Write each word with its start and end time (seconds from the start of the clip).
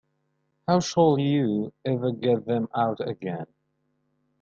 How 0.67 0.79
shall 0.79 1.19
you 1.19 1.73
ever 1.85 2.11
get 2.11 2.47
them 2.47 2.69
out 2.73 3.07
again? 3.07 3.45